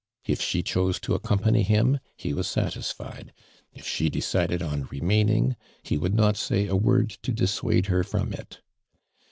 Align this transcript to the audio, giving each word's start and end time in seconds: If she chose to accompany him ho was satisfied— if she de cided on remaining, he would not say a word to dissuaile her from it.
If 0.25 0.41
she 0.41 0.63
chose 0.63 0.99
to 1.01 1.13
accompany 1.13 1.61
him 1.61 1.99
ho 2.23 2.29
was 2.31 2.47
satisfied— 2.47 3.31
if 3.75 3.85
she 3.85 4.09
de 4.09 4.19
cided 4.19 4.63
on 4.63 4.87
remaining, 4.89 5.55
he 5.83 5.95
would 5.95 6.15
not 6.15 6.37
say 6.37 6.65
a 6.65 6.75
word 6.75 7.11
to 7.21 7.31
dissuaile 7.31 7.85
her 7.85 8.03
from 8.03 8.33
it. 8.33 8.61